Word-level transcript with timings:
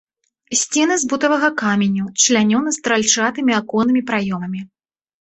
Сцены 0.61 0.95
з 1.01 1.09
бутавага 1.11 1.49
каменю, 1.63 2.05
члянёны 2.23 2.75
стральчатымі 2.81 3.57
аконнымі 3.63 4.07
праёмамі. 4.13 4.69